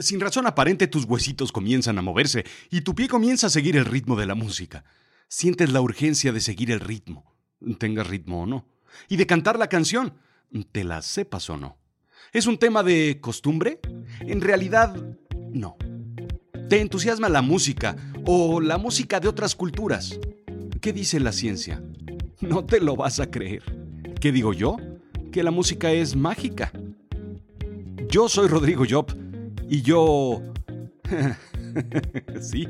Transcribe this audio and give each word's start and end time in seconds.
Sin 0.00 0.18
razón 0.18 0.46
aparente 0.46 0.86
tus 0.86 1.04
huesitos 1.04 1.52
comienzan 1.52 1.98
a 1.98 2.02
moverse 2.02 2.44
y 2.70 2.80
tu 2.80 2.94
pie 2.94 3.06
comienza 3.06 3.48
a 3.48 3.50
seguir 3.50 3.76
el 3.76 3.84
ritmo 3.84 4.16
de 4.16 4.24
la 4.24 4.34
música. 4.34 4.82
Sientes 5.28 5.70
la 5.70 5.82
urgencia 5.82 6.32
de 6.32 6.40
seguir 6.40 6.70
el 6.70 6.80
ritmo, 6.80 7.36
tengas 7.78 8.06
ritmo 8.06 8.42
o 8.42 8.46
no, 8.46 8.66
y 9.08 9.18
de 9.18 9.26
cantar 9.26 9.58
la 9.58 9.68
canción, 9.68 10.14
te 10.72 10.84
la 10.84 11.02
sepas 11.02 11.50
o 11.50 11.58
no. 11.58 11.76
¿Es 12.32 12.46
un 12.46 12.56
tema 12.56 12.82
de 12.82 13.18
costumbre? 13.20 13.78
En 14.20 14.40
realidad, 14.40 14.96
no. 15.52 15.76
¿Te 16.70 16.80
entusiasma 16.80 17.28
la 17.28 17.42
música 17.42 17.94
o 18.24 18.62
la 18.62 18.78
música 18.78 19.20
de 19.20 19.28
otras 19.28 19.54
culturas? 19.54 20.18
¿Qué 20.80 20.94
dice 20.94 21.20
la 21.20 21.32
ciencia? 21.32 21.82
No 22.40 22.64
te 22.64 22.80
lo 22.80 22.96
vas 22.96 23.20
a 23.20 23.30
creer. 23.30 23.62
¿Qué 24.18 24.32
digo 24.32 24.54
yo? 24.54 24.78
Que 25.30 25.42
la 25.42 25.50
música 25.50 25.92
es 25.92 26.16
mágica. 26.16 26.72
Yo 28.08 28.30
soy 28.30 28.48
Rodrigo 28.48 28.84
Job 28.88 29.14
y 29.70 29.82
yo... 29.82 30.42
sí, 32.40 32.66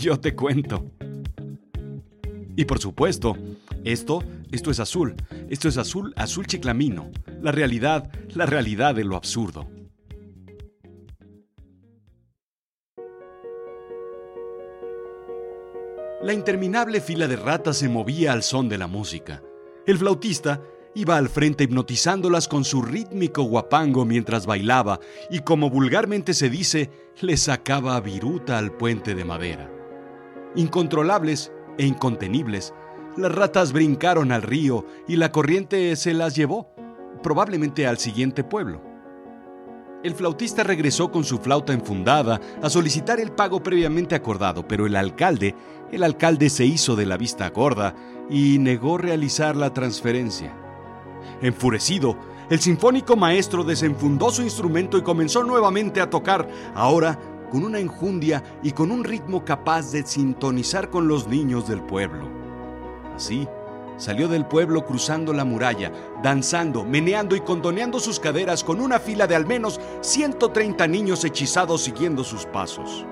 yo 0.00 0.18
te 0.18 0.34
cuento. 0.34 0.92
Y 2.54 2.64
por 2.64 2.78
supuesto, 2.78 3.36
esto, 3.84 4.22
esto 4.52 4.70
es 4.70 4.80
azul. 4.80 5.16
Esto 5.50 5.68
es 5.68 5.76
azul, 5.76 6.14
azul 6.16 6.46
chiclamino. 6.46 7.10
La 7.42 7.50
realidad, 7.50 8.10
la 8.34 8.46
realidad 8.46 8.94
de 8.94 9.04
lo 9.04 9.16
absurdo. 9.16 9.68
La 16.22 16.32
interminable 16.32 17.00
fila 17.00 17.28
de 17.28 17.36
ratas 17.36 17.76
se 17.76 17.88
movía 17.88 18.32
al 18.32 18.42
son 18.42 18.68
de 18.68 18.78
la 18.78 18.86
música. 18.86 19.42
El 19.86 19.98
flautista 19.98 20.62
iba 20.96 21.18
al 21.18 21.28
frente 21.28 21.64
hipnotizándolas 21.64 22.48
con 22.48 22.64
su 22.64 22.80
rítmico 22.80 23.42
guapango 23.42 24.06
mientras 24.06 24.46
bailaba 24.46 24.98
y 25.30 25.40
como 25.40 25.68
vulgarmente 25.68 26.32
se 26.32 26.48
dice, 26.48 26.90
le 27.20 27.36
sacaba 27.36 28.00
viruta 28.00 28.56
al 28.56 28.72
puente 28.72 29.14
de 29.14 29.26
madera. 29.26 29.70
Incontrolables 30.54 31.52
e 31.76 31.84
incontenibles, 31.84 32.72
las 33.18 33.30
ratas 33.30 33.74
brincaron 33.74 34.32
al 34.32 34.40
río 34.40 34.86
y 35.06 35.16
la 35.16 35.32
corriente 35.32 35.94
se 35.96 36.14
las 36.14 36.34
llevó, 36.34 36.72
probablemente 37.22 37.86
al 37.86 37.98
siguiente 37.98 38.42
pueblo. 38.42 38.80
El 40.02 40.14
flautista 40.14 40.64
regresó 40.64 41.10
con 41.10 41.24
su 41.24 41.36
flauta 41.36 41.74
enfundada 41.74 42.40
a 42.62 42.70
solicitar 42.70 43.20
el 43.20 43.32
pago 43.32 43.62
previamente 43.62 44.14
acordado, 44.14 44.66
pero 44.66 44.86
el 44.86 44.96
alcalde, 44.96 45.54
el 45.92 46.02
alcalde 46.02 46.48
se 46.48 46.64
hizo 46.64 46.96
de 46.96 47.04
la 47.04 47.18
vista 47.18 47.50
gorda 47.50 47.94
y 48.30 48.58
negó 48.58 48.96
realizar 48.96 49.56
la 49.56 49.74
transferencia. 49.74 50.65
Enfurecido, 51.40 52.16
el 52.48 52.60
sinfónico 52.60 53.16
maestro 53.16 53.64
desenfundó 53.64 54.30
su 54.30 54.42
instrumento 54.42 54.96
y 54.98 55.02
comenzó 55.02 55.42
nuevamente 55.42 56.00
a 56.00 56.08
tocar, 56.08 56.48
ahora 56.74 57.18
con 57.50 57.64
una 57.64 57.78
enjundia 57.78 58.42
y 58.62 58.72
con 58.72 58.90
un 58.90 59.04
ritmo 59.04 59.44
capaz 59.44 59.92
de 59.92 60.04
sintonizar 60.06 60.90
con 60.90 61.08
los 61.08 61.26
niños 61.26 61.68
del 61.68 61.80
pueblo. 61.82 62.28
Así, 63.14 63.48
salió 63.96 64.28
del 64.28 64.46
pueblo 64.46 64.84
cruzando 64.84 65.32
la 65.32 65.44
muralla, 65.44 65.92
danzando, 66.22 66.84
meneando 66.84 67.34
y 67.34 67.40
condoneando 67.40 67.98
sus 67.98 68.20
caderas 68.20 68.62
con 68.62 68.80
una 68.80 69.00
fila 69.00 69.26
de 69.26 69.34
al 69.34 69.46
menos 69.46 69.80
130 70.02 70.86
niños 70.86 71.24
hechizados 71.24 71.82
siguiendo 71.82 72.22
sus 72.22 72.46
pasos. 72.46 73.04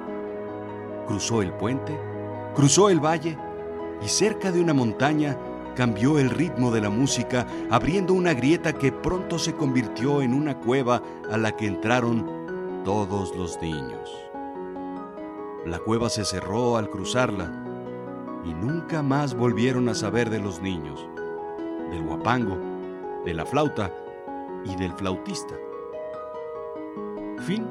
Cruzó 1.07 1.43
el 1.43 1.53
puente, 1.53 1.99
cruzó 2.55 2.89
el 2.89 3.01
valle 3.01 3.37
y 4.03 4.09
cerca 4.09 4.53
de 4.53 4.61
una 4.61 4.75
montaña 4.75 5.39
cambió 5.75 6.19
el 6.19 6.31
ritmo 6.31 6.71
de 6.71 6.81
la 6.81 6.91
música, 6.91 7.47
abriendo 7.71 8.15
una 8.15 8.35
grieta 8.35 8.73
que 8.73 8.93
pronto 8.93 9.39
se 9.39 9.55
convirtió 9.55 10.23
en 10.23 10.35
una 10.35 10.59
cueva 10.59 11.03
a 11.31 11.37
la 11.37 11.57
que 11.57 11.67
entraron 11.67 12.83
todos 12.85 13.35
los 13.37 13.61
niños. 13.61 14.11
La 15.67 15.79
cueva 15.79 16.11
se 16.11 16.25
cerró 16.25 16.77
al 16.77 16.91
cruzarla 16.91 17.51
y 18.45 18.53
nunca 18.53 19.03
más 19.03 19.35
volvieron 19.35 19.89
a 19.89 19.95
saber 19.95 20.31
de 20.31 20.39
los 20.39 20.61
niños, 20.61 21.09
del 21.91 22.03
guapango, 22.03 22.59
de 23.25 23.35
la 23.35 23.47
flauta 23.47 23.91
y 24.65 24.77
del 24.77 24.93
flautista. 24.93 25.55
Fin. 27.47 27.67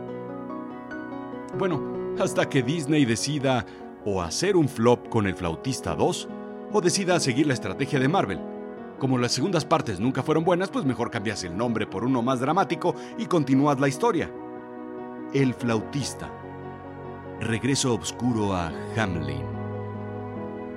Bueno, 1.58 1.82
hasta 2.20 2.50
que 2.50 2.64
Disney 2.64 3.06
decida 3.06 3.66
o 4.06 4.22
hacer 4.22 4.56
un 4.56 4.68
flop 4.68 5.10
con 5.10 5.28
el 5.28 5.36
flautista 5.36 5.96
2 5.96 6.28
o 6.74 6.82
decida 6.82 7.20
seguir 7.20 7.46
la 7.46 7.54
estrategia 7.54 8.00
de 8.00 8.08
Marvel. 8.08 8.40
Como 8.98 9.20
las 9.20 9.32
segundas 9.32 9.64
partes 9.64 10.00
nunca 10.00 10.24
fueron 10.24 10.44
buenas, 10.44 10.70
pues 10.70 10.86
mejor 10.86 11.12
cambias 11.12 11.44
el 11.44 11.56
nombre 11.56 11.86
por 11.86 12.04
uno 12.04 12.22
más 12.24 12.40
dramático 12.40 12.96
y 13.18 13.28
continúas 13.28 13.80
la 13.80 13.88
historia. 13.88 14.32
El 15.34 15.54
flautista. 15.54 16.32
Regreso 17.40 17.94
oscuro 17.94 18.54
a 18.54 18.72
Hamlin. 18.98 19.44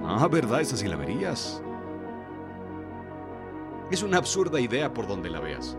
Ah, 0.04 0.28
¿verdad? 0.30 0.60
Esa 0.60 0.76
sí 0.76 0.86
la 0.86 0.96
verías. 0.96 1.62
Es 3.90 4.02
una 4.02 4.18
absurda 4.18 4.60
idea 4.60 4.92
por 4.92 5.06
donde 5.06 5.30
la 5.30 5.40
veas. 5.40 5.76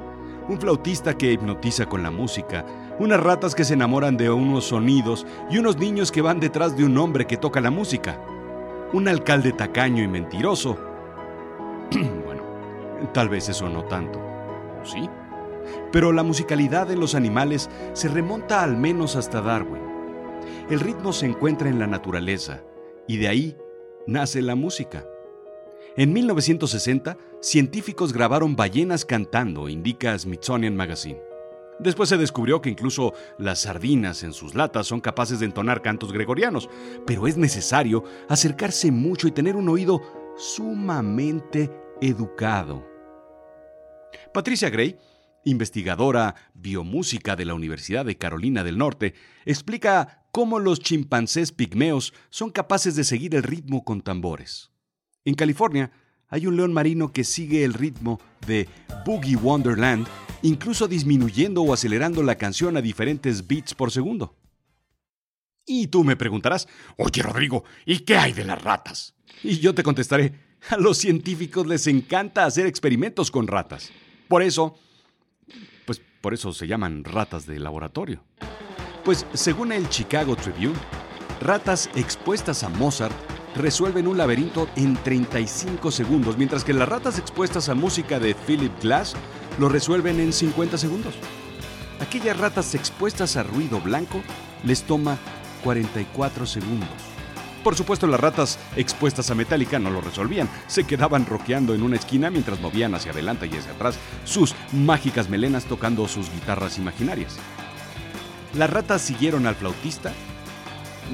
Un 0.48 0.60
flautista 0.60 1.16
que 1.18 1.34
hipnotiza 1.34 1.88
con 1.88 2.02
la 2.02 2.10
música, 2.10 2.66
unas 3.00 3.20
ratas 3.20 3.54
que 3.54 3.66
se 3.66 3.74
enamoran 3.74 4.18
de 4.18 4.30
unos 4.32 4.66
sonidos 4.66 5.28
y 5.50 5.58
unos 5.58 5.78
niños 5.78 6.12
que 6.12 6.22
van 6.22 6.40
detrás 6.40 6.76
de 6.78 6.86
un 6.86 6.98
hombre 6.98 7.28
que 7.28 7.38
toca 7.38 7.60
la 7.60 7.70
música 7.70 8.18
un 8.94 9.08
alcalde 9.08 9.52
tacaño 9.52 10.04
y 10.04 10.08
mentiroso. 10.08 10.78
bueno, 12.26 12.44
tal 13.14 13.30
vez 13.30 13.50
eso 13.50 13.70
no 13.70 13.84
tanto, 13.86 14.22
¿sí? 14.84 15.10
Pero 15.92 16.14
la 16.14 16.24
musicalidad 16.24 16.92
en 16.92 17.00
los 17.00 17.16
animales 17.16 17.70
se 17.94 18.08
remonta 18.08 18.64
al 18.64 18.78
menos 18.78 19.16
hasta 19.16 19.42
Darwin. 19.42 19.82
El 20.70 20.80
ritmo 20.80 21.14
se 21.14 21.26
encuentra 21.26 21.70
en 21.70 21.80
la 21.80 21.88
naturaleza 21.88 22.64
y 23.08 23.18
de 23.18 23.28
ahí 23.28 23.58
nace 24.06 24.42
la 24.42 24.56
música. 24.56 25.06
En 25.96 26.14
1960, 26.14 27.18
científicos 27.42 28.14
grabaron 28.14 28.56
ballenas 28.56 29.06
cantando, 29.06 29.68
indica 29.70 30.18
Smithsonian 30.18 30.76
Magazine. 30.76 31.27
Después 31.80 32.10
se 32.10 32.18
descubrió 32.18 32.62
que 32.62 32.70
incluso 32.70 33.14
las 33.38 33.62
sardinas 33.62 34.24
en 34.24 34.34
sus 34.34 34.56
latas 34.56 34.88
son 34.88 35.00
capaces 35.00 35.40
de 35.40 35.46
entonar 35.46 35.82
cantos 35.82 36.12
gregorianos, 36.12 36.70
pero 37.06 37.28
es 37.28 37.38
necesario 37.38 38.04
acercarse 38.28 38.92
mucho 38.92 39.28
y 39.28 39.32
tener 39.32 39.56
un 39.56 39.70
oído 39.70 40.02
sumamente 40.38 41.72
educado. 42.02 42.86
Patricia 44.34 44.70
Gray, 44.70 44.98
investigadora 45.44 46.36
biomúsica 46.54 47.36
de 47.36 47.46
la 47.46 47.54
Universidad 47.54 48.06
de 48.06 48.18
Carolina 48.18 48.64
del 48.64 48.78
Norte, 48.78 49.14
explica 49.46 50.26
cómo 50.32 50.60
los 50.60 50.80
chimpancés 50.80 51.52
pigmeos 51.52 52.14
son 52.30 52.50
capaces 52.50 52.96
de 52.96 53.04
seguir 53.04 53.36
el 53.36 53.44
ritmo 53.44 53.84
con 53.84 54.02
tambores. 54.02 54.72
En 55.26 55.36
California, 55.36 55.92
hay 56.28 56.48
un 56.48 56.58
león 56.58 56.74
marino 56.74 57.12
que 57.12 57.24
sigue 57.24 57.64
el 57.64 57.74
ritmo 57.74 58.20
de 58.46 58.68
Boogie 59.06 59.36
Wonderland, 59.36 60.08
incluso 60.48 60.88
disminuyendo 60.88 61.62
o 61.62 61.74
acelerando 61.74 62.24
la 62.24 62.36
canción 62.36 62.78
a 62.78 62.82
diferentes 62.82 63.48
beats 63.48 63.74
por 63.74 63.92
segundo. 63.92 64.36
Y 65.66 65.88
tú 65.88 66.04
me 66.04 66.16
preguntarás, 66.16 66.68
oye 66.96 67.22
Rodrigo, 67.22 67.66
¿y 67.86 68.00
qué 68.00 68.18
hay 68.18 68.32
de 68.32 68.46
las 68.46 68.62
ratas? 68.62 69.14
Y 69.44 69.60
yo 69.60 69.76
te 69.76 69.84
contestaré, 69.84 70.34
a 70.70 70.78
los 70.78 70.98
científicos 70.98 71.68
les 71.68 71.88
encanta 71.88 72.46
hacer 72.46 72.66
experimentos 72.66 73.30
con 73.30 73.48
ratas. 73.48 73.92
Por 74.30 74.42
eso, 74.42 74.78
pues 75.86 76.02
por 76.22 76.34
eso 76.34 76.54
se 76.54 76.68
llaman 76.68 77.04
ratas 77.04 77.46
de 77.46 77.60
laboratorio. 77.60 78.24
Pues 79.04 79.26
según 79.34 79.72
el 79.72 79.90
Chicago 79.90 80.36
Tribune, 80.36 80.78
ratas 81.42 81.90
expuestas 81.96 82.64
a 82.64 82.70
Mozart 82.70 83.16
resuelven 83.56 84.08
un 84.08 84.18
laberinto 84.18 84.70
en 84.76 84.96
35 84.96 85.92
segundos, 85.92 86.38
mientras 86.38 86.64
que 86.64 86.74
las 86.74 86.88
ratas 86.88 87.20
expuestas 87.20 87.70
a 87.70 87.76
música 87.76 88.20
de 88.20 88.36
Philip 88.36 88.72
Glass 88.82 89.16
lo 89.58 89.70
resuelven 89.70 90.20
en 90.20 90.34
50 90.34 90.78
segundos. 90.78 91.16
Aquellas 92.00 92.38
ratas 92.38 92.76
expuestas 92.76 93.38
a 93.38 93.44
ruido 93.44 93.82
blanco 93.82 94.22
les 94.64 94.84
toma 94.84 95.18
44 95.64 96.46
segundos. 96.46 96.90
Por 97.64 97.76
supuesto, 97.76 98.08
las 98.08 98.20
ratas 98.20 98.60
expuestas 98.76 99.30
a 99.30 99.36
metálica 99.36 99.80
no 99.80 99.90
lo 99.90 100.00
resolvían. 100.00 100.48
Se 100.68 100.86
quedaban 100.86 101.26
roqueando 101.26 101.74
en 101.74 101.84
una 101.84 101.98
esquina 101.98 102.30
mientras 102.30 102.62
movían 102.62 102.96
hacia 102.96 103.12
adelante 103.12 103.48
y 103.48 103.58
hacia 103.58 103.72
atrás 103.72 103.98
sus 104.24 104.56
mágicas 104.72 105.30
melenas 105.30 105.66
tocando 105.66 106.08
sus 106.08 106.32
guitarras 106.32 106.78
imaginarias. 106.78 107.36
Las 108.54 108.70
ratas 108.70 109.02
siguieron 109.02 109.48
al 109.48 109.56
flautista. 109.56 110.14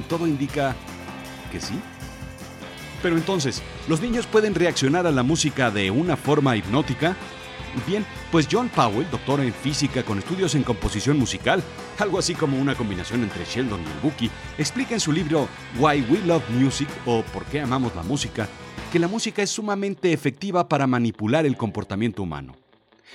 Todo 0.08 0.26
indica 0.26 0.76
que 1.50 1.60
sí. 1.60 1.74
Pero 3.02 3.16
entonces, 3.16 3.62
¿los 3.88 4.00
niños 4.00 4.26
pueden 4.26 4.54
reaccionar 4.54 5.06
a 5.06 5.12
la 5.12 5.22
música 5.22 5.70
de 5.70 5.90
una 5.90 6.16
forma 6.16 6.56
hipnótica? 6.56 7.16
Bien, 7.86 8.06
pues 8.34 8.48
John 8.50 8.68
Powell, 8.68 9.08
doctor 9.12 9.38
en 9.38 9.52
física 9.52 10.02
con 10.02 10.18
estudios 10.18 10.56
en 10.56 10.64
composición 10.64 11.16
musical, 11.16 11.62
algo 12.00 12.18
así 12.18 12.34
como 12.34 12.58
una 12.58 12.74
combinación 12.74 13.22
entre 13.22 13.44
Sheldon 13.44 13.80
y 13.80 13.84
el 13.84 14.00
Buki, 14.02 14.28
explica 14.58 14.92
en 14.94 14.98
su 14.98 15.12
libro 15.12 15.46
Why 15.78 16.04
We 16.10 16.18
Love 16.26 16.42
Music 16.50 16.88
o 17.06 17.22
Por 17.32 17.44
qué 17.44 17.60
amamos 17.60 17.94
la 17.94 18.02
música, 18.02 18.48
que 18.90 18.98
la 18.98 19.06
música 19.06 19.40
es 19.40 19.50
sumamente 19.50 20.12
efectiva 20.12 20.68
para 20.68 20.88
manipular 20.88 21.46
el 21.46 21.56
comportamiento 21.56 22.24
humano. 22.24 22.56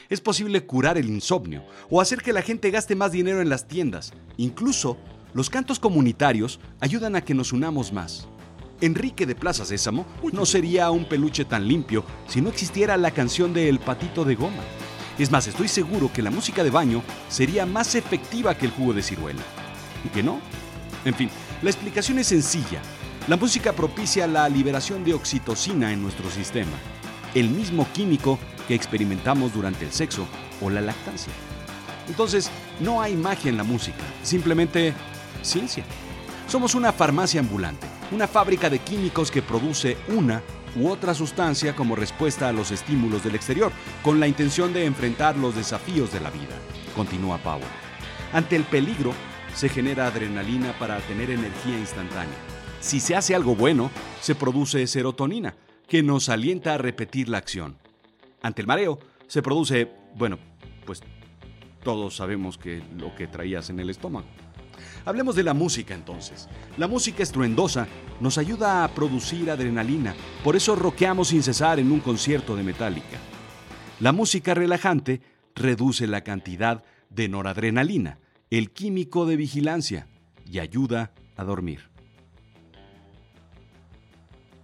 Es 0.07 0.21
posible 0.21 0.66
curar 0.66 0.98
el 0.98 1.10
insomnio 1.10 1.66
o 1.89 2.00
hacer 2.00 2.21
que 2.21 2.31
la 2.31 2.42
gente 2.42 2.71
gaste 2.71 2.95
más 2.95 3.12
dinero 3.12 3.42
en 3.42 3.50
las 3.50 3.68
tiendas. 3.68 4.13
Incluso, 4.38 4.95
los 5.33 5.50
cantos 5.50 5.80
comunitarios 5.80 6.62
ayudan 6.80 7.18
a 7.18 7.25
que 7.25 7.33
nos 7.33 7.51
unamos 7.51 7.92
más. 7.92 8.30
Enrique 8.80 9.25
de 9.25 9.36
Plaza 9.36 9.66
Sésamo 9.66 10.06
no 10.31 10.45
sería 10.45 10.89
un 10.92 11.04
peluche 11.04 11.44
tan 11.44 11.68
limpio 11.68 12.06
si 12.30 12.39
no 12.39 12.48
existiera 12.48 12.95
la 12.95 13.12
canción 13.12 13.54
de 13.54 13.68
El 13.68 13.80
Patito 13.80 14.24
de 14.24 14.36
Goma. 14.36 14.63
Es 15.19 15.30
más, 15.31 15.45
estoy 15.48 15.68
seguro 15.68 16.10
que 16.13 16.21
la 16.21 16.31
música 16.31 16.63
de 16.63 16.69
baño 16.69 17.04
sería 17.27 17.66
más 17.66 17.94
efectiva 17.95 18.56
que 18.57 18.66
el 18.66 18.71
jugo 18.71 18.94
de 18.94 19.04
ciruela. 19.04 19.42
¿Y 20.06 20.07
que 20.10 20.24
no? 20.24 20.39
En 21.04 21.13
fin, 21.13 21.30
la 21.62 21.69
explicación 21.69 22.19
es 22.19 22.27
sencilla. 22.27 22.81
La 23.27 23.36
música 23.36 23.74
propicia 23.74 24.27
la 24.27 24.48
liberación 24.48 25.04
de 25.04 25.13
oxitocina 25.13 25.92
en 25.92 26.01
nuestro 26.01 26.31
sistema, 26.31 26.71
el 27.36 27.50
mismo 27.50 27.86
químico 27.92 28.39
que 28.66 28.75
experimentamos 28.75 29.54
durante 29.54 29.83
el 29.83 29.92
sexo 29.92 30.25
o 30.62 30.69
la 30.69 30.80
lactancia. 30.80 31.33
Entonces, 32.07 32.50
no 32.80 33.01
hay 33.01 33.16
magia 33.16 33.50
en 33.50 33.57
la 33.57 33.63
música, 33.66 34.04
simplemente 34.24 34.94
ciencia. 35.42 35.83
Somos 36.48 36.75
una 36.75 36.94
farmacia 36.94 37.42
ambulante, 37.42 37.88
una 38.12 38.27
fábrica 38.27 38.69
de 38.69 38.80
químicos 38.80 39.31
que 39.31 39.42
produce 39.42 39.98
una 40.07 40.42
u 40.75 40.89
otra 40.89 41.13
sustancia 41.13 41.75
como 41.75 41.95
respuesta 41.95 42.50
a 42.50 42.54
los 42.54 42.71
estímulos 42.71 43.24
del 43.24 43.36
exterior, 43.36 43.71
con 44.04 44.19
la 44.19 44.27
intención 44.27 44.74
de 44.74 44.86
enfrentar 44.86 45.38
los 45.38 45.56
desafíos 45.56 46.12
de 46.12 46.19
la 46.19 46.30
vida, 46.30 46.56
continúa 46.95 47.38
Powell. 47.39 47.63
Ante 48.33 48.56
el 48.56 48.63
peligro, 48.63 49.13
se 49.56 49.69
genera 49.69 50.07
adrenalina 50.07 50.74
para 50.80 51.00
tener 51.00 51.31
energía 51.31 51.77
instantánea. 51.77 52.36
Si 52.80 53.00
se 53.00 53.16
hace 53.16 53.36
algo 53.36 53.56
bueno, 53.56 53.92
se 54.21 54.36
produce 54.36 54.86
serotonina, 54.88 55.56
que 55.88 56.04
nos 56.04 56.30
alienta 56.30 56.75
a 56.75 56.77
repetir 56.77 57.27
la 57.27 57.39
acción. 57.39 57.77
Ante 58.42 58.62
el 58.62 58.68
mareo, 58.68 59.00
se 59.27 59.42
produce, 59.42 59.92
bueno, 60.16 60.38
pues 60.86 61.01
todos 61.83 62.16
sabemos 62.16 62.57
que 62.57 62.83
lo 62.98 63.16
que 63.16 63.27
traías 63.27 63.69
en 63.69 63.80
el 63.80 63.89
estómago. 63.89 64.27
Hablemos 65.06 65.36
de 65.36 65.44
la 65.44 65.54
música 65.54 65.94
entonces. 65.94 66.48
La 66.78 66.88
música 66.88 67.24
estruendosa 67.24 67.88
nos 68.19 68.38
ayuda 68.38 68.84
a 68.84 68.88
producir 68.90 69.50
adrenalina, 69.50 70.16
por 70.44 70.56
eso 70.56 70.75
roqueamos 70.75 71.30
sin 71.30 71.44
cesar 71.44 71.80
en 71.80 71.92
un 71.92 72.00
concierto 72.00 72.56
de 72.56 72.63
Metallica. 72.63 73.18
La 74.00 74.12
música 74.12 74.54
relajante 74.54 75.22
reduce 75.56 76.07
la 76.07 76.24
cantidad 76.24 76.84
de 77.10 77.28
noradrenalina, 77.28 78.19
el 78.50 78.72
químico 78.72 79.25
de 79.25 79.36
vigilancia, 79.36 80.07
y 80.46 80.60
ayuda 80.60 81.13
a 81.36 81.44
dormir. 81.44 81.90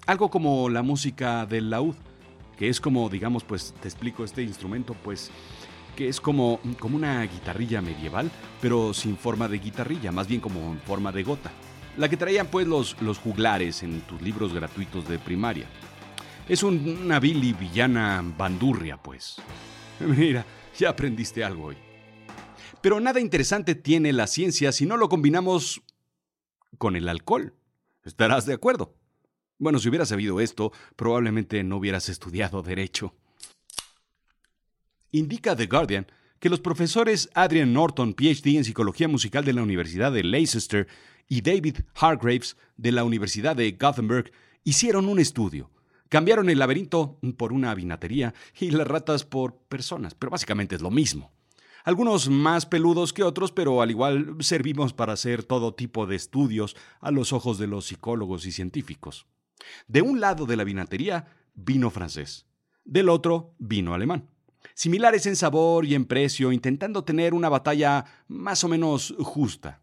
Algo 0.06 0.30
como 0.30 0.70
la 0.70 0.84
música 0.84 1.46
del 1.46 1.70
laúd, 1.70 1.96
que 2.58 2.70
es 2.70 2.80
como, 2.80 3.10
digamos, 3.10 3.44
pues 3.44 3.74
te 3.82 3.88
explico 3.88 4.24
este 4.24 4.44
instrumento, 4.44 4.96
pues 5.04 5.32
que 5.96 6.10
es 6.10 6.20
como, 6.22 6.60
como 6.80 6.98
una 6.98 7.24
guitarrilla 7.24 7.82
medieval, 7.82 8.30
pero 8.62 8.94
sin 8.94 9.18
forma 9.18 9.48
de 9.48 9.60
guitarrilla, 9.60 10.12
más 10.12 10.28
bien 10.28 10.42
como 10.42 10.72
en 10.72 10.80
forma 10.80 11.12
de 11.12 11.24
gota. 11.24 11.52
La 11.98 12.10
que 12.10 12.18
traían 12.18 12.48
pues 12.48 12.68
los, 12.68 13.02
los 13.02 13.18
juglares 13.18 13.84
en 13.84 14.02
tus 14.02 14.22
libros 14.22 14.54
gratuitos 14.54 15.08
de 15.08 15.18
primaria. 15.18 15.68
Es 16.48 16.62
una 16.62 17.20
vil 17.20 17.44
y 17.44 17.54
villana 17.54 18.24
bandurria, 18.38 18.98
pues. 18.98 19.38
Mira, 20.00 20.46
ya 20.78 20.90
aprendiste 20.90 21.44
algo 21.44 21.66
hoy. 21.66 21.78
Pero 22.82 23.00
nada 23.00 23.20
interesante 23.20 23.74
tiene 23.74 24.14
la 24.14 24.28
ciencia 24.28 24.72
si 24.72 24.86
no 24.86 24.98
lo 24.98 25.10
combinamos 25.10 25.82
con 26.78 26.96
el 26.96 27.10
alcohol. 27.10 27.56
¿Estarás 28.04 28.46
de 28.46 28.54
acuerdo? 28.54 28.94
Bueno, 29.58 29.80
si 29.80 29.90
hubieras 29.90 30.10
sabido 30.10 30.40
esto, 30.40 30.72
probablemente 30.96 31.64
no 31.64 31.78
hubieras 31.78 32.10
estudiado 32.10 32.62
derecho. 32.62 33.16
Indica 35.16 35.56
The 35.56 35.68
Guardian 35.68 36.08
que 36.40 36.50
los 36.50 36.60
profesores 36.60 37.30
Adrian 37.34 37.72
Norton, 37.72 38.14
PhD 38.14 38.58
en 38.58 38.66
Psicología 38.66 39.08
Musical 39.08 39.46
de 39.46 39.54
la 39.54 39.64
Universidad 39.64 40.12
de 40.12 40.26
Leicester, 40.26 40.88
y 41.30 41.40
David 41.40 41.78
Hargraves 41.96 42.58
de 42.76 42.92
la 42.92 43.06
Universidad 43.06 43.56
de 43.56 43.72
Gothenburg 43.72 44.32
hicieron 44.66 45.08
un 45.08 45.20
estudio. 45.20 45.72
Cambiaron 46.10 46.50
el 46.50 46.60
laberinto 46.60 47.18
por 47.38 47.54
una 47.54 47.74
vinatería 47.74 48.34
y 48.60 48.72
las 48.72 48.86
ratas 48.86 49.24
por 49.24 49.56
personas, 49.56 50.16
pero 50.16 50.32
básicamente 50.32 50.76
es 50.76 50.82
lo 50.82 50.92
mismo. 50.92 51.32
Algunos 51.86 52.30
más 52.30 52.66
peludos 52.66 53.14
que 53.14 53.24
otros, 53.24 53.54
pero 53.54 53.82
al 53.82 53.92
igual 53.92 54.36
servimos 54.42 54.92
para 54.92 55.14
hacer 55.14 55.44
todo 55.44 55.76
tipo 55.76 56.06
de 56.08 56.18
estudios 56.18 56.76
a 57.00 57.10
los 57.12 57.32
ojos 57.32 57.58
de 57.58 57.68
los 57.68 57.86
psicólogos 57.86 58.46
y 58.46 58.52
científicos. 58.52 59.28
De 59.88 60.02
un 60.02 60.20
lado 60.20 60.46
de 60.46 60.58
la 60.58 60.66
vinatería, 60.66 61.28
vino 61.54 61.90
francés. 61.90 62.48
Del 62.84 63.08
otro, 63.08 63.56
vino 63.58 63.94
alemán. 63.94 64.35
Similares 64.76 65.26
en 65.26 65.38
sabor 65.38 65.86
y 65.86 65.96
en 65.96 66.04
precio, 66.04 66.52
intentando 66.52 67.06
tener 67.06 67.34
una 67.34 67.48
batalla 67.48 68.04
más 68.28 68.62
o 68.66 68.68
menos 68.68 69.16
justa. 69.20 69.80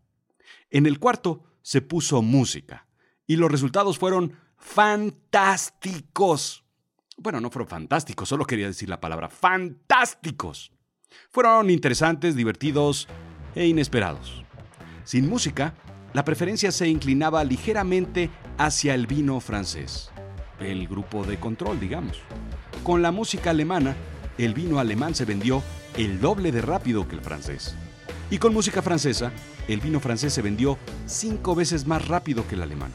En 0.71 0.85
el 0.85 0.99
cuarto 0.99 1.43
se 1.63 1.81
puso 1.81 2.21
música 2.21 2.87
y 3.27 3.37
los 3.37 3.51
resultados 3.51 3.99
fueron 3.99 4.37
fantásticos. 4.59 6.63
Bueno, 7.17 7.41
no 7.41 7.51
fueron 7.51 7.69
fantásticos, 7.69 8.29
solo 8.29 8.45
quería 8.45 8.67
decir 8.67 8.91
la 8.91 9.01
palabra 9.01 9.31
fantásticos. 9.31 10.71
Fueron 11.31 11.71
interesantes, 11.71 12.37
divertidos 12.37 13.09
e 13.55 13.67
inesperados. 13.67 14.45
Sin 15.05 15.27
música, 15.27 15.75
la 16.13 16.23
preferencia 16.23 16.71
se 16.71 16.87
inclinaba 16.87 17.43
ligeramente 17.45 18.29
hacia 18.59 18.95
el 18.95 19.07
vino 19.07 19.41
francés, 19.41 20.11
el 20.61 20.87
grupo 20.87 21.25
de 21.25 21.41
control, 21.41 21.81
digamos. 21.81 22.19
Con 22.83 23.01
la 23.01 23.11
música 23.11 23.51
alemana, 23.51 23.97
el 24.39 24.55
vino 24.55 24.79
alemán 24.79 25.15
se 25.15 25.25
vendió 25.25 25.63
el 25.97 26.21
doble 26.21 26.53
de 26.53 26.63
rápido 26.63 27.07
que 27.07 27.17
el 27.17 27.23
francés. 27.23 27.75
Y 28.31 28.39
con 28.39 28.55
música 28.55 28.83
francesa, 28.83 29.33
el 29.69 29.81
vino 29.81 30.01
francés 30.01 30.33
se 30.33 30.43
vendió 30.43 30.79
cinco 31.07 31.55
veces 31.55 31.87
más 31.87 32.09
rápido 32.09 32.47
que 32.49 32.55
el 32.55 32.63
alemán. 32.63 32.93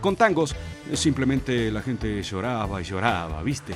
Con 0.00 0.16
tangos, 0.16 0.54
simplemente 0.92 1.70
la 1.70 1.80
gente 1.80 2.22
lloraba 2.22 2.80
y 2.80 2.84
lloraba, 2.84 3.42
¿viste? 3.42 3.72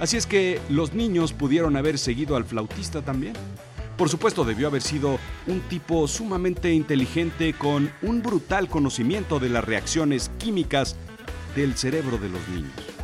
Así 0.00 0.16
es 0.16 0.26
que 0.26 0.60
los 0.68 0.94
niños 0.94 1.32
pudieron 1.32 1.76
haber 1.76 1.98
seguido 1.98 2.36
al 2.36 2.44
flautista 2.44 3.02
también. 3.02 3.34
Por 3.96 4.08
supuesto, 4.08 4.44
debió 4.44 4.68
haber 4.68 4.82
sido 4.82 5.18
un 5.48 5.60
tipo 5.62 6.06
sumamente 6.06 6.72
inteligente 6.72 7.52
con 7.52 7.90
un 8.02 8.22
brutal 8.22 8.68
conocimiento 8.68 9.40
de 9.40 9.48
las 9.48 9.64
reacciones 9.64 10.30
químicas 10.38 10.96
del 11.56 11.76
cerebro 11.76 12.16
de 12.16 12.28
los 12.28 12.48
niños. 12.48 12.97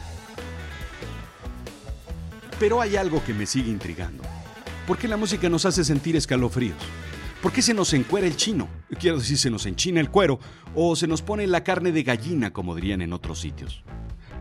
Pero 2.58 2.80
hay 2.80 2.96
algo 2.96 3.22
que 3.24 3.34
me 3.34 3.46
sigue 3.46 3.70
intrigando. 3.70 4.22
¿Por 4.86 4.98
qué 4.98 5.08
la 5.08 5.16
música 5.16 5.48
nos 5.48 5.64
hace 5.64 5.84
sentir 5.84 6.16
escalofríos? 6.16 6.76
¿Por 7.42 7.52
qué 7.52 7.62
se 7.62 7.74
nos 7.74 7.92
encuera 7.92 8.26
el 8.26 8.36
chino? 8.36 8.68
Quiero 8.98 9.18
decir, 9.18 9.36
se 9.36 9.50
nos 9.50 9.66
enchina 9.66 10.00
el 10.00 10.10
cuero 10.10 10.38
o 10.74 10.96
se 10.96 11.06
nos 11.06 11.20
pone 11.20 11.46
la 11.46 11.64
carne 11.64 11.92
de 11.92 12.02
gallina, 12.02 12.52
como 12.52 12.74
dirían 12.74 13.02
en 13.02 13.12
otros 13.12 13.40
sitios. 13.40 13.82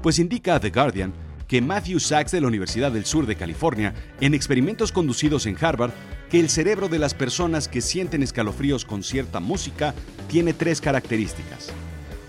Pues 0.01 0.20
indica 0.20 0.55
a 0.55 0.60
The 0.60 0.70
Guardian 0.70 1.13
que 1.48 1.62
Matthew 1.62 2.00
Sachs 2.00 2.32
de 2.32 2.41
la 2.41 2.48
Universidad 2.48 2.91
del 2.91 3.05
Sur 3.05 3.25
de 3.25 3.36
California, 3.36 3.93
en 4.22 4.34
experimentos 4.34 4.91
conducidos 4.91 5.46
en 5.46 5.58
Harvard, 5.63 5.91
que 6.29 6.39
el 6.39 6.50
cerebro 6.50 6.88
de 6.88 7.00
las 7.00 7.13
personas 7.13 7.67
que 7.67 7.82
sienten 7.82 8.24
escalofríos 8.24 8.86
con 8.86 9.03
cierta 9.03 9.39
música 9.39 9.93
tiene 10.29 10.53
tres 10.53 10.82
características. 10.82 11.72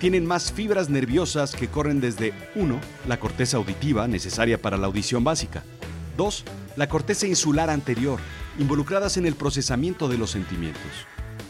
Tienen 0.05 0.27
más 0.27 0.53
fibras 0.53 0.91
nerviosas 0.91 1.55
que 1.55 1.69
corren 1.69 1.99
desde 1.99 2.35
1. 2.57 2.79
La 3.09 3.19
corteza 3.19 3.57
auditiva 3.57 4.07
necesaria 4.07 4.61
para 4.61 4.77
la 4.77 4.87
audición 4.87 5.25
básica. 5.25 5.65
2. 6.19 6.45
La 6.77 6.91
corteza 6.91 7.27
insular 7.27 7.71
anterior, 7.71 8.21
involucradas 8.59 9.17
en 9.17 9.25
el 9.25 9.35
procesamiento 9.35 10.07
de 10.07 10.19
los 10.19 10.31
sentimientos. 10.31 10.83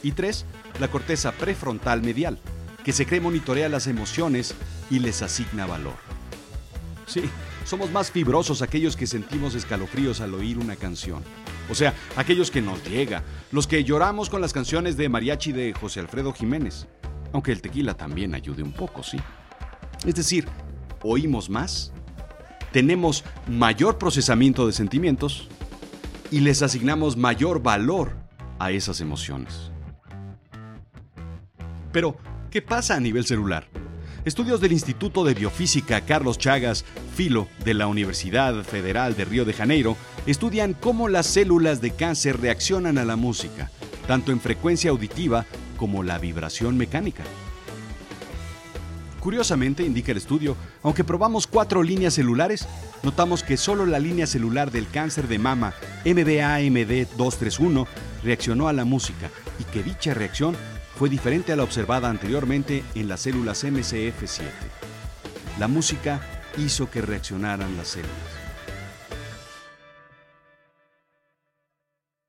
Y 0.05 0.13
3. 0.13 0.47
La 0.79 0.87
corteza 0.87 1.33
prefrontal 1.33 2.03
medial, 2.03 2.39
que 2.85 2.93
se 2.93 3.07
cree 3.07 3.21
monitorea 3.21 3.69
las 3.69 3.89
emociones 3.89 4.55
y 4.89 5.01
les 5.01 5.23
asigna 5.23 5.67
valor. 5.67 5.97
Sí, 7.09 7.23
somos 7.65 7.91
más 7.91 8.13
fibrosos 8.13 8.63
aquellos 8.63 8.95
que 8.95 9.09
sentimos 9.09 9.57
escalofríos 9.57 10.21
al 10.21 10.33
oír 10.33 10.59
una 10.59 10.77
canción. 10.77 11.25
O 11.69 11.75
sea, 11.75 11.93
aquellos 12.15 12.53
que 12.53 12.63
nos 12.63 12.85
llega, 12.89 13.25
los 13.51 13.67
que 13.67 13.83
lloramos 13.83 14.31
con 14.31 14.41
las 14.41 14.53
canciones 14.53 14.97
de 14.97 15.09
mariachi 15.09 15.51
de 15.51 15.73
José 15.73 15.99
Alfredo 15.99 16.33
Jiménez. 16.33 16.87
Aunque 17.35 17.51
el 17.51 17.61
tequila 17.61 17.95
también 17.95 18.33
ayude 18.33 18.63
un 18.63 18.73
poco, 18.73 19.03
sí. 19.03 19.19
Es 20.07 20.15
decir, 20.15 20.47
oímos 21.03 21.51
más, 21.51 21.93
tenemos 22.73 23.25
mayor 23.49 23.99
procesamiento 23.99 24.69
de 24.69 24.73
sentimientos 24.73 25.49
y 26.31 26.39
les 26.39 26.63
asignamos 26.63 27.17
mayor 27.17 27.61
valor 27.61 28.13
a 28.61 28.71
esas 28.71 29.01
emociones. 29.01 29.73
Pero, 31.91 32.17
¿qué 32.53 32.63
pasa 32.63 32.95
a 32.95 33.01
nivel 33.01 33.27
celular? 33.27 33.67
Estudios 34.25 34.61
del 34.61 34.71
Instituto 34.71 35.25
de 35.25 35.35
Biofísica 35.35 36.03
Carlos 36.03 36.39
Chagas 36.39 36.85
Filo 37.17 37.49
de 37.65 37.75
la 37.75 37.89
Universidad 37.89 38.63
Federal 38.63 39.17
de 39.17 39.25
Río 39.25 39.45
de 39.45 39.53
Janeiro 39.53 39.97
estudian 40.27 40.73
cómo 40.73 41.09
las 41.09 41.27
células 41.27 41.81
de 41.81 41.91
cáncer 41.91 42.41
reaccionan 42.41 42.97
a 42.97 43.05
la 43.05 43.17
música, 43.17 43.73
tanto 44.07 44.31
en 44.31 44.39
frecuencia 44.39 44.91
auditiva 44.91 45.47
como 45.77 46.03
la 46.03 46.19
vibración 46.19 46.77
mecánica. 46.77 47.25
Curiosamente, 49.21 49.85
indica 49.85 50.13
el 50.13 50.19
estudio, 50.19 50.55
aunque 50.83 51.03
probamos 51.03 51.47
cuatro 51.47 51.83
líneas 51.83 52.13
celulares, 52.13 52.69
notamos 53.03 53.43
que 53.43 53.57
solo 53.57 53.87
la 53.87 53.99
línea 53.99 54.27
celular 54.27 54.71
del 54.71 54.87
cáncer 54.89 55.29
de 55.29 55.39
mama 55.39 55.73
MBAMD231 56.05 57.87
reaccionó 58.23 58.69
a 58.69 58.75
la 58.75 58.85
música 58.85 59.31
y 59.59 59.65
que 59.65 59.83
dicha 59.83 60.13
reacción 60.13 60.55
fue 60.97 61.09
diferente 61.09 61.53
a 61.53 61.57
la 61.57 61.63
observada 61.63 62.11
anteriormente 62.11 62.85
en 62.95 63.09
las 63.09 63.21
células 63.21 63.65
MCF7. 63.65 64.43
La 65.59 65.69
música 65.69 66.21
hizo 66.59 66.91
que 66.91 67.01
reaccionaran 67.01 67.77
las 67.77 67.89
células. 67.89 68.45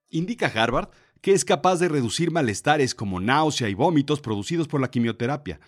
Indica 0.10 0.48
Harvard 0.48 0.88
que 1.22 1.34
es 1.34 1.46
capaz 1.46 1.80
de 1.80 1.90
reducir 1.90 2.32
malestares 2.32 2.94
como 2.96 3.20
náusea 3.20 3.70
y 3.70 3.74
vómitos 3.74 4.22
producidos 4.22 4.68
por 4.68 4.82
la 4.82 4.90
quimioterapia. 4.90 5.60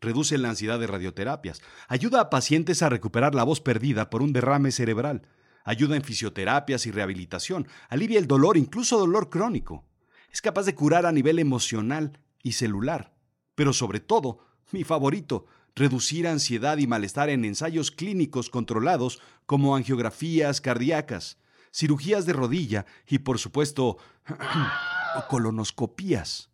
Reduce 0.00 0.36
la 0.38 0.50
ansiedad 0.50 0.78
de 0.78 0.86
radioterapias. 0.86 1.62
Ayuda 1.88 2.20
a 2.20 2.30
pacientes 2.30 2.82
a 2.82 2.88
recuperar 2.88 3.34
la 3.34 3.44
voz 3.44 3.60
perdida 3.60 4.10
por 4.10 4.22
un 4.22 4.32
derrame 4.32 4.70
cerebral. 4.70 5.22
Ayuda 5.64 5.96
en 5.96 6.02
fisioterapias 6.02 6.86
y 6.86 6.90
rehabilitación. 6.90 7.66
Alivia 7.88 8.18
el 8.18 8.26
dolor, 8.26 8.56
incluso 8.56 8.98
dolor 8.98 9.30
crónico. 9.30 9.84
Es 10.30 10.42
capaz 10.42 10.64
de 10.66 10.74
curar 10.74 11.06
a 11.06 11.12
nivel 11.12 11.38
emocional 11.38 12.18
y 12.42 12.52
celular. 12.52 13.14
Pero 13.54 13.72
sobre 13.72 14.00
todo, 14.00 14.40
mi 14.72 14.84
favorito, 14.84 15.46
reducir 15.74 16.26
ansiedad 16.26 16.78
y 16.78 16.86
malestar 16.86 17.30
en 17.30 17.44
ensayos 17.44 17.90
clínicos 17.90 18.50
controlados 18.50 19.20
como 19.46 19.76
angiografías 19.76 20.60
cardíacas, 20.60 21.38
cirugías 21.72 22.26
de 22.26 22.32
rodilla 22.32 22.86
y, 23.06 23.18
por 23.18 23.38
supuesto, 23.38 23.98
colonoscopías. 25.28 26.50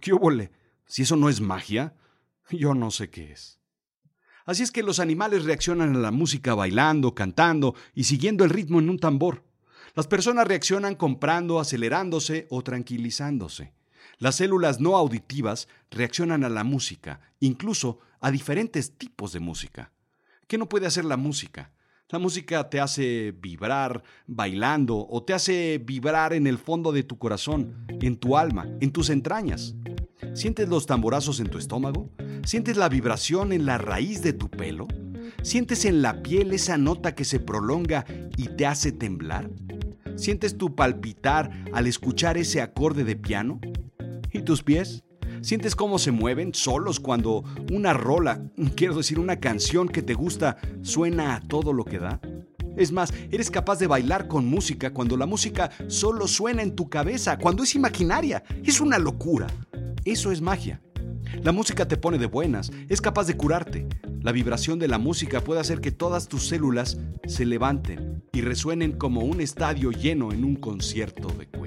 ¿Qué 0.00 0.12
óvole? 0.12 0.50
Si 0.86 1.02
eso 1.02 1.16
no 1.16 1.28
es 1.28 1.40
magia, 1.40 1.94
yo 2.50 2.74
no 2.74 2.90
sé 2.90 3.10
qué 3.10 3.32
es. 3.32 3.58
Así 4.46 4.62
es 4.62 4.70
que 4.70 4.82
los 4.82 5.00
animales 5.00 5.44
reaccionan 5.44 5.96
a 5.96 5.98
la 5.98 6.10
música 6.10 6.54
bailando, 6.54 7.14
cantando 7.14 7.74
y 7.94 8.04
siguiendo 8.04 8.44
el 8.44 8.50
ritmo 8.50 8.78
en 8.78 8.90
un 8.90 8.98
tambor. 8.98 9.42
Las 9.94 10.06
personas 10.06 10.46
reaccionan 10.46 10.96
comprando, 10.96 11.60
acelerándose 11.60 12.46
o 12.50 12.62
tranquilizándose. 12.62 13.72
Las 14.18 14.36
células 14.36 14.80
no 14.80 14.96
auditivas 14.96 15.68
reaccionan 15.90 16.44
a 16.44 16.48
la 16.48 16.64
música, 16.64 17.20
incluso 17.40 18.00
a 18.20 18.30
diferentes 18.30 18.96
tipos 18.98 19.32
de 19.32 19.40
música. 19.40 19.92
¿Qué 20.46 20.58
no 20.58 20.68
puede 20.68 20.86
hacer 20.86 21.04
la 21.04 21.16
música? 21.16 21.72
La 22.10 22.18
música 22.18 22.68
te 22.68 22.80
hace 22.80 23.32
vibrar 23.32 24.02
bailando 24.26 25.06
o 25.08 25.22
te 25.22 25.32
hace 25.32 25.78
vibrar 25.82 26.34
en 26.34 26.46
el 26.46 26.58
fondo 26.58 26.92
de 26.92 27.02
tu 27.02 27.16
corazón, 27.16 27.86
en 27.88 28.18
tu 28.18 28.36
alma, 28.36 28.68
en 28.80 28.92
tus 28.92 29.08
entrañas. 29.08 29.74
¿Sientes 30.34 30.68
los 30.68 30.84
tamborazos 30.84 31.40
en 31.40 31.48
tu 31.48 31.56
estómago? 31.56 32.10
¿Sientes 32.44 32.76
la 32.76 32.90
vibración 32.90 33.52
en 33.52 33.64
la 33.64 33.78
raíz 33.78 34.22
de 34.22 34.34
tu 34.34 34.50
pelo? 34.50 34.86
¿Sientes 35.42 35.86
en 35.86 36.02
la 36.02 36.22
piel 36.22 36.52
esa 36.52 36.76
nota 36.76 37.14
que 37.14 37.24
se 37.24 37.40
prolonga 37.40 38.04
y 38.36 38.48
te 38.48 38.66
hace 38.66 38.92
temblar? 38.92 39.50
¿Sientes 40.14 40.58
tu 40.58 40.74
palpitar 40.74 41.50
al 41.72 41.86
escuchar 41.86 42.36
ese 42.36 42.60
acorde 42.60 43.04
de 43.04 43.16
piano? 43.16 43.60
¿Y 44.30 44.42
tus 44.42 44.62
pies? 44.62 45.04
¿Sientes 45.44 45.76
cómo 45.76 45.98
se 45.98 46.10
mueven 46.10 46.54
solos 46.54 46.98
cuando 46.98 47.44
una 47.70 47.92
rola, 47.92 48.40
quiero 48.76 48.94
decir 48.94 49.18
una 49.18 49.40
canción 49.40 49.88
que 49.88 50.00
te 50.00 50.14
gusta, 50.14 50.56
suena 50.80 51.36
a 51.36 51.40
todo 51.42 51.74
lo 51.74 51.84
que 51.84 51.98
da? 51.98 52.18
Es 52.78 52.92
más, 52.92 53.12
eres 53.30 53.50
capaz 53.50 53.78
de 53.78 53.86
bailar 53.86 54.26
con 54.26 54.46
música 54.46 54.94
cuando 54.94 55.18
la 55.18 55.26
música 55.26 55.70
solo 55.88 56.28
suena 56.28 56.62
en 56.62 56.74
tu 56.74 56.88
cabeza, 56.88 57.36
cuando 57.36 57.62
es 57.62 57.74
imaginaria. 57.74 58.42
Es 58.64 58.80
una 58.80 58.98
locura. 58.98 59.46
Eso 60.06 60.32
es 60.32 60.40
magia. 60.40 60.80
La 61.42 61.52
música 61.52 61.86
te 61.86 61.98
pone 61.98 62.16
de 62.16 62.24
buenas, 62.24 62.72
es 62.88 63.02
capaz 63.02 63.26
de 63.26 63.36
curarte. 63.36 63.86
La 64.22 64.32
vibración 64.32 64.78
de 64.78 64.88
la 64.88 64.96
música 64.96 65.42
puede 65.42 65.60
hacer 65.60 65.82
que 65.82 65.92
todas 65.92 66.26
tus 66.26 66.48
células 66.48 66.96
se 67.26 67.44
levanten 67.44 68.24
y 68.32 68.40
resuenen 68.40 68.92
como 68.92 69.20
un 69.20 69.42
estadio 69.42 69.90
lleno 69.90 70.32
en 70.32 70.42
un 70.42 70.56
concierto 70.56 71.28
de 71.28 71.48
Queen. 71.50 71.63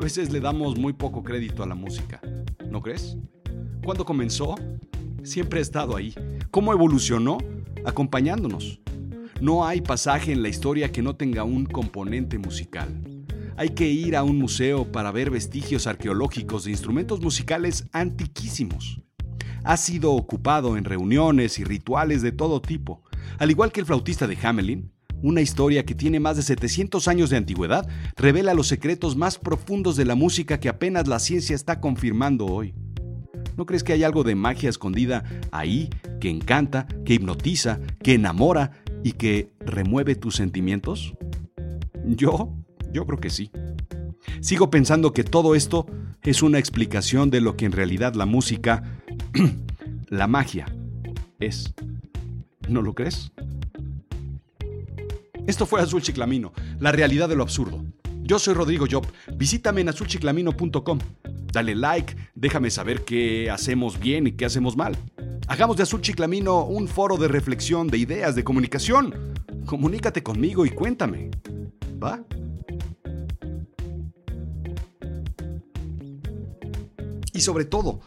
A 0.00 0.02
veces 0.02 0.32
le 0.32 0.40
damos 0.40 0.78
muy 0.78 0.94
poco 0.94 1.22
crédito 1.22 1.62
a 1.62 1.66
la 1.66 1.74
música, 1.74 2.22
¿no 2.70 2.80
crees? 2.80 3.18
¿Cuándo 3.84 4.06
comenzó? 4.06 4.54
Siempre 5.24 5.58
ha 5.58 5.62
estado 5.62 5.94
ahí. 5.94 6.14
¿Cómo 6.50 6.72
evolucionó? 6.72 7.36
Acompañándonos. 7.84 8.80
No 9.42 9.66
hay 9.66 9.82
pasaje 9.82 10.32
en 10.32 10.42
la 10.42 10.48
historia 10.48 10.90
que 10.90 11.02
no 11.02 11.16
tenga 11.16 11.44
un 11.44 11.66
componente 11.66 12.38
musical. 12.38 12.88
Hay 13.58 13.68
que 13.68 13.90
ir 13.90 14.16
a 14.16 14.22
un 14.22 14.38
museo 14.38 14.90
para 14.90 15.12
ver 15.12 15.28
vestigios 15.28 15.86
arqueológicos 15.86 16.64
de 16.64 16.70
instrumentos 16.70 17.20
musicales 17.20 17.84
antiquísimos. 17.92 19.02
Ha 19.64 19.76
sido 19.76 20.12
ocupado 20.12 20.78
en 20.78 20.84
reuniones 20.84 21.58
y 21.58 21.64
rituales 21.64 22.22
de 22.22 22.32
todo 22.32 22.62
tipo. 22.62 23.02
Al 23.38 23.50
igual 23.50 23.70
que 23.70 23.80
el 23.80 23.86
flautista 23.86 24.26
de 24.26 24.38
Hamelin, 24.42 24.92
una 25.22 25.40
historia 25.40 25.84
que 25.84 25.94
tiene 25.94 26.20
más 26.20 26.36
de 26.36 26.42
700 26.42 27.08
años 27.08 27.30
de 27.30 27.36
antigüedad, 27.36 27.88
revela 28.16 28.54
los 28.54 28.68
secretos 28.68 29.16
más 29.16 29.38
profundos 29.38 29.96
de 29.96 30.04
la 30.04 30.14
música 30.14 30.60
que 30.60 30.68
apenas 30.68 31.08
la 31.08 31.18
ciencia 31.18 31.54
está 31.54 31.80
confirmando 31.80 32.46
hoy. 32.46 32.74
¿No 33.56 33.66
crees 33.66 33.84
que 33.84 33.92
hay 33.92 34.04
algo 34.04 34.24
de 34.24 34.34
magia 34.34 34.70
escondida 34.70 35.24
ahí 35.50 35.90
que 36.20 36.30
encanta, 36.30 36.86
que 37.04 37.14
hipnotiza, 37.14 37.80
que 38.02 38.14
enamora 38.14 38.72
y 39.04 39.12
que 39.12 39.50
remueve 39.60 40.14
tus 40.14 40.36
sentimientos? 40.36 41.14
Yo 42.06 42.54
yo 42.92 43.06
creo 43.06 43.18
que 43.18 43.30
sí. 43.30 43.50
Sigo 44.40 44.70
pensando 44.70 45.12
que 45.12 45.24
todo 45.24 45.54
esto 45.54 45.86
es 46.22 46.42
una 46.42 46.58
explicación 46.58 47.30
de 47.30 47.40
lo 47.40 47.56
que 47.56 47.66
en 47.66 47.72
realidad 47.72 48.14
la 48.14 48.26
música, 48.26 48.82
la 50.08 50.26
magia, 50.26 50.66
es. 51.38 51.74
¿No 52.68 52.82
lo 52.82 52.94
crees? 52.94 53.32
Esto 55.50 55.66
fue 55.66 55.80
Azul 55.80 56.00
Chiclamino, 56.00 56.52
la 56.78 56.92
realidad 56.92 57.28
de 57.28 57.34
lo 57.34 57.42
absurdo. 57.42 57.84
Yo 58.22 58.38
soy 58.38 58.54
Rodrigo 58.54 58.86
Job. 58.88 59.04
Visítame 59.34 59.80
en 59.80 59.88
azulchiclamino.com. 59.88 60.98
Dale 61.52 61.74
like, 61.74 62.14
déjame 62.36 62.70
saber 62.70 63.04
qué 63.04 63.50
hacemos 63.50 63.98
bien 63.98 64.28
y 64.28 64.32
qué 64.32 64.44
hacemos 64.44 64.76
mal. 64.76 64.96
Hagamos 65.48 65.76
de 65.76 65.82
Azul 65.82 66.02
Chiclamino 66.02 66.62
un 66.66 66.86
foro 66.86 67.16
de 67.16 67.26
reflexión, 67.26 67.88
de 67.88 67.98
ideas, 67.98 68.36
de 68.36 68.44
comunicación. 68.44 69.12
Comunícate 69.66 70.22
conmigo 70.22 70.64
y 70.64 70.70
cuéntame. 70.70 71.32
¿Va? 72.00 72.24
Y 77.32 77.40
sobre 77.40 77.64
todo, 77.64 77.98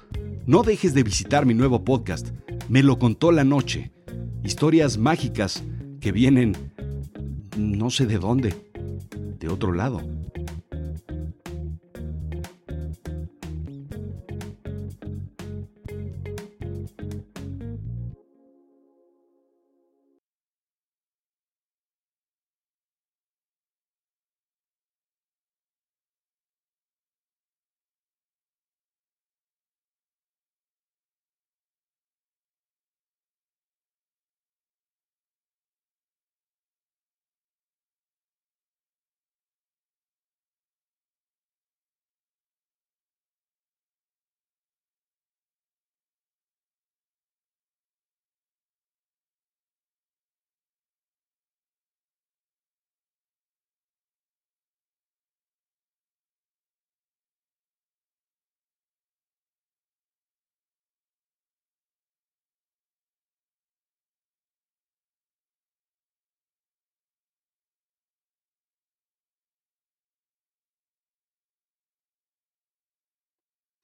no 0.45 0.63
dejes 0.63 0.93
de 0.93 1.03
visitar 1.03 1.45
mi 1.45 1.53
nuevo 1.53 1.83
podcast. 1.83 2.29
Me 2.69 2.83
lo 2.83 2.97
contó 2.99 3.33
la 3.33 3.43
noche. 3.43 3.91
Historias 4.45 4.97
mágicas 4.97 5.61
que 5.99 6.13
vienen 6.13 6.72
no 7.57 7.89
sé 7.89 8.05
de 8.05 8.17
dónde, 8.17 8.53
de 9.39 9.49
otro 9.49 9.73
lado. 9.73 10.01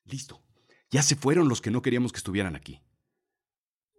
Listo. 0.10 0.42
Ya 0.89 1.04
se 1.04 1.16
fueron 1.16 1.50
los 1.50 1.62
que 1.62 1.72
no 1.72 1.82
queríamos 1.82 2.12
que 2.12 2.18
estuvieran 2.18 2.56
aquí. 2.56 2.82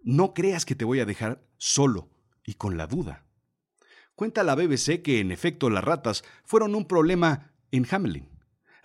No 0.02 0.35
creas 0.35 0.64
que 0.64 0.75
te 0.75 0.85
voy 0.85 1.00
a 1.00 1.07
dejar 1.07 1.47
solo 1.57 2.11
y 2.45 2.55
con 2.55 2.76
la 2.76 2.87
duda. 2.87 3.26
Cuenta 4.14 4.43
la 4.43 4.55
BBC 4.55 5.02
que 5.02 5.21
en 5.21 5.31
efecto 5.31 5.71
las 5.71 5.85
ratas 5.85 6.25
fueron 6.45 6.75
un 6.75 6.87
problema 6.87 7.52
en 7.71 7.87
Hamelin, 7.90 8.29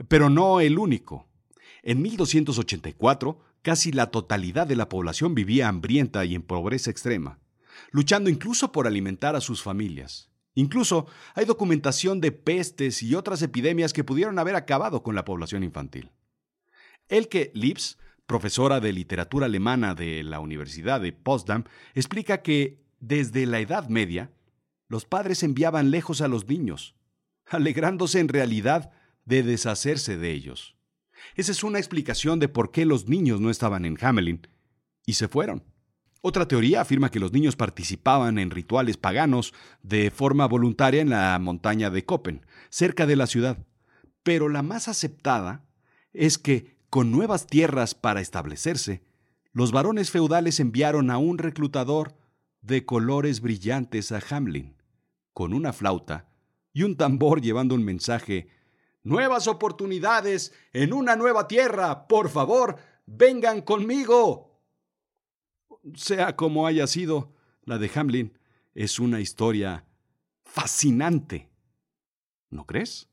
pero 0.07 0.29
no 0.29 0.59
el 0.59 0.77
único. 0.77 1.27
En 1.83 2.01
1284, 2.01 3.39
casi 3.61 3.91
la 3.91 4.11
totalidad 4.11 4.67
de 4.67 4.75
la 4.75 4.87
población 4.87 5.33
vivía 5.33 5.67
hambrienta 5.67 6.25
y 6.25 6.35
en 6.35 6.43
pobreza 6.43 6.91
extrema, 6.91 7.39
luchando 7.91 8.29
incluso 8.29 8.71
por 8.71 8.87
alimentar 8.87 9.35
a 9.35 9.41
sus 9.41 9.63
familias. 9.63 10.29
Incluso 10.53 11.07
hay 11.33 11.45
documentación 11.45 12.21
de 12.21 12.31
pestes 12.31 13.03
y 13.03 13.15
otras 13.15 13.41
epidemias 13.41 13.93
que 13.93 14.03
pudieron 14.03 14.39
haber 14.39 14.55
acabado 14.55 15.03
con 15.03 15.15
la 15.15 15.25
población 15.25 15.63
infantil. 15.63 16.11
Elke 17.09 17.51
Lips, 17.53 17.97
profesora 18.25 18.79
de 18.79 18.91
literatura 18.93 19.45
alemana 19.45 19.95
de 19.95 20.23
la 20.23 20.39
Universidad 20.39 21.01
de 21.01 21.13
Potsdam, 21.13 21.65
explica 21.93 22.41
que 22.41 22.83
desde 22.99 23.45
la 23.45 23.59
Edad 23.59 23.89
Media, 23.89 24.31
los 24.87 25.05
padres 25.05 25.43
enviaban 25.43 25.91
lejos 25.91 26.21
a 26.21 26.27
los 26.27 26.47
niños, 26.47 26.95
alegrándose 27.47 28.19
en 28.19 28.27
realidad 28.27 28.91
de 29.25 29.43
deshacerse 29.43 30.17
de 30.17 30.31
ellos. 30.31 30.75
Esa 31.35 31.51
es 31.51 31.63
una 31.63 31.79
explicación 31.79 32.39
de 32.39 32.47
por 32.47 32.71
qué 32.71 32.85
los 32.85 33.07
niños 33.07 33.41
no 33.41 33.49
estaban 33.49 33.85
en 33.85 33.97
Hamelin 33.99 34.47
y 35.05 35.13
se 35.13 35.27
fueron. 35.27 35.63
Otra 36.21 36.47
teoría 36.47 36.81
afirma 36.81 37.11
que 37.11 37.19
los 37.19 37.33
niños 37.33 37.55
participaban 37.55 38.39
en 38.39 38.49
rituales 38.49 38.97
paganos 38.97 39.53
de 39.83 40.09
forma 40.09 40.47
voluntaria 40.47 41.01
en 41.01 41.11
la 41.11 41.37
montaña 41.39 41.91
de 41.91 42.03
Copen, 42.03 42.45
cerca 42.69 43.05
de 43.05 43.15
la 43.15 43.27
ciudad. 43.27 43.63
Pero 44.23 44.49
la 44.49 44.63
más 44.63 44.87
aceptada 44.87 45.65
es 46.13 46.39
que, 46.39 46.74
con 46.89 47.11
nuevas 47.11 47.47
tierras 47.47 47.95
para 47.95 48.21
establecerse, 48.21 49.03
los 49.51 49.71
varones 49.71 50.11
feudales 50.11 50.59
enviaron 50.59 51.09
a 51.11 51.17
un 51.17 51.37
reclutador 51.37 52.15
de 52.61 52.85
colores 52.85 53.41
brillantes 53.41 54.11
a 54.11 54.21
Hamlin, 54.29 54.75
con 55.33 55.53
una 55.53 55.73
flauta 55.73 56.29
y 56.73 56.83
un 56.83 56.97
tambor 56.97 57.41
llevando 57.41 57.75
un 57.75 57.83
mensaje 57.83 58.49
Nuevas 59.05 59.47
oportunidades 59.47 60.51
en 60.73 60.91
una 60.91 61.15
nueva 61.15 61.47
tierra. 61.47 62.07
Por 62.07 62.27
favor, 62.27 62.77
vengan 63.05 63.61
conmigo. 63.61 64.59
Sea 65.93 66.35
como 66.35 66.65
haya 66.65 66.87
sido, 66.87 67.31
la 67.65 67.77
de 67.77 67.91
Hamlin 67.93 68.35
es 68.73 68.99
una 68.99 69.19
historia 69.19 69.85
fascinante. 70.43 71.51
¿No 72.49 72.65
crees? 72.65 73.07